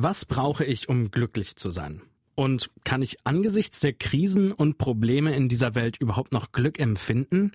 Was 0.00 0.24
brauche 0.24 0.64
ich, 0.64 0.88
um 0.88 1.10
glücklich 1.10 1.56
zu 1.56 1.72
sein? 1.72 2.02
Und 2.36 2.70
kann 2.84 3.02
ich 3.02 3.16
angesichts 3.26 3.80
der 3.80 3.94
Krisen 3.94 4.52
und 4.52 4.78
Probleme 4.78 5.34
in 5.34 5.48
dieser 5.48 5.74
Welt 5.74 5.96
überhaupt 5.96 6.30
noch 6.30 6.52
Glück 6.52 6.78
empfinden? 6.78 7.50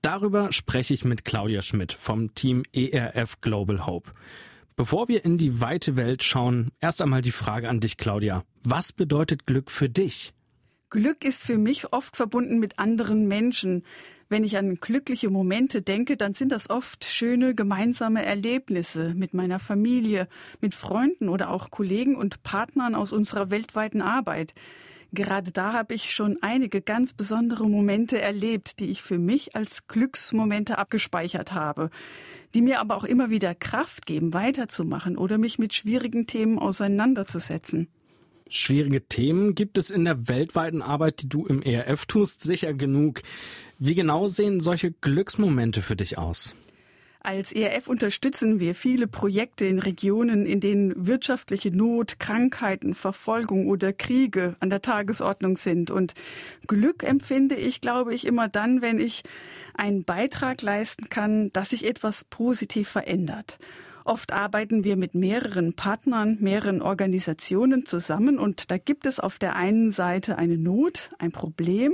Darüber 0.00 0.52
spreche 0.52 0.94
ich 0.94 1.04
mit 1.04 1.24
Claudia 1.24 1.62
Schmidt 1.62 1.92
vom 1.92 2.32
Team 2.36 2.62
ERF 2.72 3.40
Global 3.40 3.86
Hope. 3.86 4.12
Bevor 4.76 5.08
wir 5.08 5.24
in 5.24 5.36
die 5.36 5.60
weite 5.60 5.96
Welt 5.96 6.22
schauen, 6.22 6.70
erst 6.78 7.02
einmal 7.02 7.22
die 7.22 7.32
Frage 7.32 7.68
an 7.68 7.80
dich, 7.80 7.96
Claudia. 7.96 8.44
Was 8.62 8.92
bedeutet 8.92 9.46
Glück 9.46 9.68
für 9.68 9.88
dich? 9.88 10.32
Glück 10.90 11.24
ist 11.24 11.42
für 11.42 11.58
mich 11.58 11.92
oft 11.92 12.16
verbunden 12.16 12.60
mit 12.60 12.78
anderen 12.78 13.26
Menschen. 13.26 13.82
Wenn 14.30 14.44
ich 14.44 14.56
an 14.56 14.76
glückliche 14.76 15.28
Momente 15.28 15.82
denke, 15.82 16.16
dann 16.16 16.34
sind 16.34 16.52
das 16.52 16.70
oft 16.70 17.04
schöne 17.04 17.52
gemeinsame 17.56 18.24
Erlebnisse 18.24 19.12
mit 19.12 19.34
meiner 19.34 19.58
Familie, 19.58 20.28
mit 20.60 20.72
Freunden 20.72 21.28
oder 21.28 21.50
auch 21.50 21.72
Kollegen 21.72 22.14
und 22.14 22.44
Partnern 22.44 22.94
aus 22.94 23.12
unserer 23.12 23.50
weltweiten 23.50 24.00
Arbeit. 24.00 24.54
Gerade 25.12 25.50
da 25.50 25.72
habe 25.72 25.94
ich 25.94 26.14
schon 26.14 26.38
einige 26.42 26.80
ganz 26.80 27.12
besondere 27.12 27.68
Momente 27.68 28.22
erlebt, 28.22 28.78
die 28.78 28.92
ich 28.92 29.02
für 29.02 29.18
mich 29.18 29.56
als 29.56 29.88
Glücksmomente 29.88 30.78
abgespeichert 30.78 31.52
habe, 31.52 31.90
die 32.54 32.62
mir 32.62 32.80
aber 32.80 32.94
auch 32.94 33.04
immer 33.04 33.30
wieder 33.30 33.56
Kraft 33.56 34.06
geben, 34.06 34.32
weiterzumachen 34.32 35.18
oder 35.18 35.38
mich 35.38 35.58
mit 35.58 35.74
schwierigen 35.74 36.28
Themen 36.28 36.60
auseinanderzusetzen. 36.60 37.88
Schwierige 38.52 39.06
Themen 39.06 39.54
gibt 39.54 39.78
es 39.78 39.90
in 39.90 40.04
der 40.04 40.26
weltweiten 40.26 40.82
Arbeit, 40.82 41.22
die 41.22 41.28
du 41.28 41.46
im 41.46 41.62
ERF 41.62 42.06
tust, 42.06 42.42
sicher 42.42 42.74
genug. 42.74 43.22
Wie 43.78 43.94
genau 43.94 44.26
sehen 44.26 44.60
solche 44.60 44.90
Glücksmomente 44.90 45.82
für 45.82 45.94
dich 45.94 46.18
aus? 46.18 46.56
Als 47.20 47.52
ERF 47.52 47.86
unterstützen 47.86 48.58
wir 48.58 48.74
viele 48.74 49.06
Projekte 49.06 49.66
in 49.66 49.78
Regionen, 49.78 50.46
in 50.46 50.58
denen 50.58 51.06
wirtschaftliche 51.06 51.70
Not, 51.70 52.18
Krankheiten, 52.18 52.94
Verfolgung 52.94 53.68
oder 53.68 53.92
Kriege 53.92 54.56
an 54.58 54.68
der 54.68 54.82
Tagesordnung 54.82 55.56
sind. 55.56 55.92
Und 55.92 56.14
Glück 56.66 57.04
empfinde 57.04 57.54
ich, 57.54 57.80
glaube 57.80 58.14
ich, 58.14 58.26
immer 58.26 58.48
dann, 58.48 58.82
wenn 58.82 58.98
ich 58.98 59.22
einen 59.74 60.02
Beitrag 60.02 60.60
leisten 60.62 61.08
kann, 61.08 61.52
dass 61.52 61.70
sich 61.70 61.86
etwas 61.86 62.24
positiv 62.24 62.88
verändert. 62.88 63.58
Oft 64.10 64.32
arbeiten 64.32 64.82
wir 64.82 64.96
mit 64.96 65.14
mehreren 65.14 65.74
Partnern, 65.74 66.36
mehreren 66.40 66.82
Organisationen 66.82 67.86
zusammen 67.86 68.40
und 68.40 68.72
da 68.72 68.76
gibt 68.76 69.06
es 69.06 69.20
auf 69.20 69.38
der 69.38 69.54
einen 69.54 69.92
Seite 69.92 70.36
eine 70.36 70.58
Not, 70.58 71.12
ein 71.20 71.30
Problem 71.30 71.92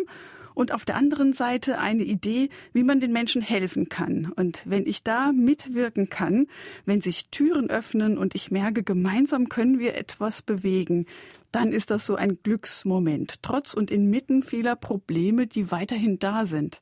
und 0.55 0.73
auf 0.73 0.87
der 0.87 0.97
anderen 0.97 1.35
Seite 1.35 1.79
eine 1.79 2.05
Idee, 2.05 2.49
wie 2.73 2.85
man 2.85 3.01
den 3.01 3.13
Menschen 3.13 3.43
helfen 3.43 3.91
kann. 3.91 4.33
Und 4.35 4.63
wenn 4.65 4.87
ich 4.87 5.03
da 5.03 5.31
mitwirken 5.31 6.09
kann, 6.09 6.47
wenn 6.87 7.03
sich 7.03 7.29
Türen 7.29 7.69
öffnen 7.69 8.17
und 8.17 8.35
ich 8.35 8.51
merke, 8.51 8.83
gemeinsam 8.83 9.51
können 9.51 9.79
wir 9.79 9.95
etwas 9.95 10.41
bewegen, 10.41 11.05
dann 11.53 11.71
ist 11.71 11.91
das 11.91 12.07
so 12.07 12.15
ein 12.15 12.39
Glücksmoment, 12.43 13.43
trotz 13.43 13.75
und 13.75 13.91
inmitten 13.91 14.43
vieler 14.43 14.75
Probleme, 14.75 15.47
die 15.47 15.71
weiterhin 15.71 16.19
da 16.19 16.47
sind. 16.47 16.81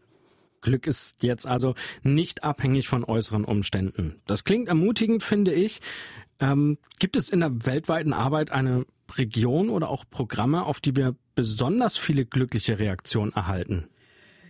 Glück 0.65 0.87
ist 0.87 1.23
jetzt 1.23 1.47
also 1.47 1.75
nicht 2.03 2.43
abhängig 2.43 2.89
von 2.89 3.05
äußeren 3.05 3.45
Umständen. 3.45 4.21
Das 4.27 4.43
klingt 4.43 4.67
ermutigend, 4.69 5.23
finde 5.23 5.53
ich. 5.53 5.81
Ähm, 6.41 6.79
gibt 6.99 7.17
es 7.17 7.29
in 7.29 7.41
der 7.41 7.67
weltweiten 7.67 8.13
Arbeit 8.13 8.51
eine 8.51 8.87
Region 9.15 9.69
oder 9.69 9.89
auch 9.91 10.05
Programme, 10.11 10.65
auf 10.65 10.81
die 10.81 10.97
wir 10.97 11.15
besonders 11.35 11.97
viele 11.97 12.25
glückliche 12.25 12.79
Reaktionen 12.79 13.33
erhalten? 13.33 13.89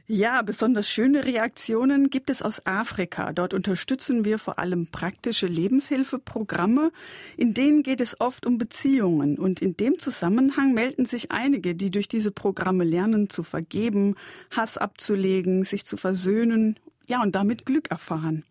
Ja, 0.07 0.43
besonders 0.43 0.87
schöne 0.91 1.25
Reaktionen 1.25 2.11
gibt 2.11 2.29
es 2.29 2.43
aus 2.43 2.67
Afrika. 2.67 3.33
Dort 3.33 3.55
unterstützen 3.55 4.27
wir 4.27 4.39
vor 4.39 4.59
allem 4.59 4.87
praktische 4.87 5.47
Lebenshilfeprogramme. 5.47 6.93
In 7.39 7.55
denen 7.55 7.83
geht 7.83 8.03
es 8.03 8.21
oft 8.21 8.45
um 8.45 8.59
Beziehungen. 8.59 9.39
Und 9.39 9.63
in 9.63 9.79
dem 9.79 9.99
Zusammenhang 9.99 10.75
melden 10.75 11.07
sich 11.07 11.33
einige, 11.33 11.75
die 11.75 11.91
durch 11.91 12.07
diese 12.07 12.33
Programme 12.33 12.85
lernen 12.85 13.31
zu 13.31 13.43
vergeben, 13.43 14.17
Hass 14.51 14.77
abzulegen, 14.77 15.65
sich 15.65 15.87
zu 15.87 15.97
versöhnen, 15.97 16.79
ja, 17.07 17.23
und 17.23 17.35
damit 17.35 17.65
Glück 17.65 17.91
erfahren. 17.91 18.45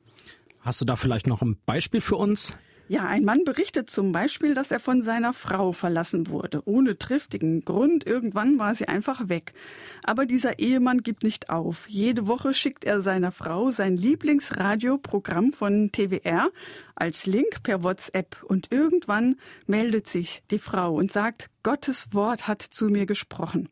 Hast 0.62 0.82
du 0.82 0.86
da 0.86 0.96
vielleicht 0.96 1.28
noch 1.28 1.44
ein 1.44 1.58
Beispiel 1.68 2.02
für 2.02 2.16
uns? 2.16 2.58
Ja, 2.90 3.06
ein 3.06 3.24
Mann 3.24 3.46
berichtet 3.46 3.90
zum 3.90 4.12
Beispiel, 4.12 4.54
dass 4.54 4.70
er 4.70 4.80
von 4.80 5.02
seiner 5.02 5.32
Frau 5.32 5.72
verlassen 5.72 6.28
wurde, 6.28 6.62
ohne 6.66 6.98
triftigen 6.98 7.64
Grund. 7.64 8.06
Irgendwann 8.06 8.60
war 8.60 8.76
sie 8.76 8.90
einfach 8.90 9.30
weg. 9.30 9.54
Aber 10.04 10.26
dieser 10.26 10.60
Ehemann 10.60 11.02
gibt 11.02 11.24
nicht 11.24 11.50
auf. 11.50 11.88
Jede 11.88 12.28
Woche 12.28 12.54
schickt 12.54 12.84
er 12.84 13.02
seiner 13.02 13.32
Frau 13.32 13.72
sein 13.72 13.96
Lieblingsradioprogramm 13.96 15.54
von 15.54 15.94
TWR 15.94 16.50
als 16.94 17.26
Link 17.26 17.64
per 17.64 17.84
WhatsApp 17.84 18.44
und 18.44 18.72
irgendwann 18.72 19.38
meldet 19.66 20.08
sich 20.08 20.44
die 20.52 20.60
Frau 20.60 20.94
und 20.96 21.10
sagt, 21.10 21.50
Gottes 21.64 22.10
Wort 22.12 22.50
hat 22.50 22.62
zu 22.62 22.88
mir 22.88 23.06
gesprochen. 23.06 23.70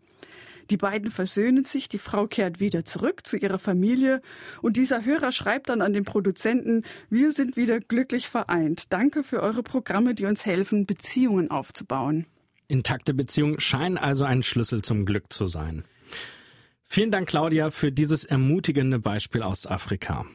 Die 0.72 0.78
beiden 0.78 1.12
versöhnen 1.12 1.66
sich, 1.66 1.90
die 1.90 2.00
Frau 2.00 2.28
kehrt 2.28 2.62
wieder 2.62 2.86
zurück 2.86 3.28
zu 3.28 3.36
ihrer 3.36 3.59
Familie 3.59 4.22
und 4.62 4.78
dieser 4.78 5.04
Hörer 5.04 5.34
schreibt 5.34 5.68
dann 5.68 5.82
an 5.82 5.92
den 5.92 6.06
Produzenten, 6.06 6.84
wir 7.09 7.34
sind 7.34 7.58
wieder 7.58 7.82
glücklich 7.82 8.30
vereint. 8.30 8.94
Danke 8.94 9.24
für 9.24 9.42
eure 9.42 9.64
Programme, 9.64 10.16
die 10.16 10.24
uns 10.24 10.46
helfen, 10.46 10.86
Beziehungen 10.86 11.52
aufzubauen. 11.52 12.26
Intakte 12.70 13.14
Beziehungen 13.14 13.59
scheinen 13.59 13.98
also 13.98 14.24
ein 14.24 14.44
Schlüssel 14.44 14.82
zum 14.82 15.06
Glück 15.06 15.34
zu 15.34 15.50
sein. 15.50 15.84
Vielen 16.88 17.12
Dank, 17.12 17.28
Claudia, 17.28 17.70
für 17.70 17.92
dieses 17.92 18.24
ermutigende 18.24 18.98
Beispiel 18.98 19.44
aus 19.44 19.68
Afrika. 19.68 20.26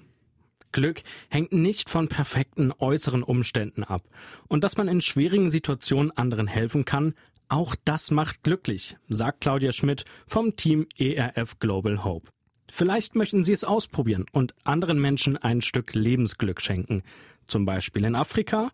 Glück 0.72 1.02
hängt 1.30 1.52
nicht 1.52 1.88
von 1.88 2.08
perfekten 2.08 2.74
äußeren 2.78 3.22
Umständen 3.22 3.84
ab. 3.84 4.02
Und 4.48 4.64
dass 4.64 4.76
man 4.76 4.88
in 4.88 5.00
schwierigen 5.00 5.50
Situationen 5.50 6.10
anderen 6.10 6.46
helfen 6.46 6.84
kann, 6.84 7.14
auch 7.48 7.76
das 7.84 8.10
macht 8.10 8.42
glücklich, 8.42 8.96
sagt 9.08 9.40
Claudia 9.40 9.72
Schmidt 9.72 10.04
vom 10.26 10.56
Team 10.56 10.86
ERF 10.96 11.58
Global 11.58 12.04
Hope. 12.04 12.30
Vielleicht 12.70 13.14
möchten 13.14 13.44
Sie 13.44 13.52
es 13.52 13.64
ausprobieren 13.64 14.26
und 14.32 14.54
anderen 14.64 15.00
Menschen 15.00 15.36
ein 15.36 15.62
Stück 15.62 15.94
Lebensglück 15.94 16.60
schenken, 16.60 17.02
zum 17.46 17.64
Beispiel 17.64 18.04
in 18.04 18.14
Afrika. 18.14 18.70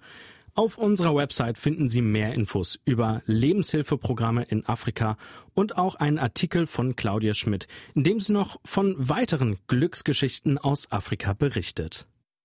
Auf 0.55 0.77
unserer 0.77 1.15
Website 1.15 1.57
finden 1.57 1.89
Sie 1.89 2.03
mehr 2.03 2.35
Infos 2.35 2.79
über 2.85 3.23
Lebenshilfeprogramme 3.27 4.45
in 4.45 4.67
Afrika 4.67 5.17
und 5.55 5.79
auch 5.79 5.95
einen 5.95 6.19
Artikel 6.19 6.67
von 6.67 6.97
Claudia 6.97 7.35
Schmidt, 7.35 7.69
in 7.95 8.05
dem 8.05 8.21
sie 8.21 8.33
noch 8.33 8.61
von 8.65 8.95
weiteren 8.99 9.59
Glücksgeschichten 9.67 10.59
aus 10.59 10.91
Afrika 10.91 11.33
berichtet. 11.33 12.07